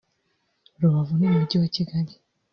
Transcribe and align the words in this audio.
Rubavu 0.79 1.13
n’Umujyi 1.19 1.55
wa 1.61 1.69
Kigali 1.75 2.13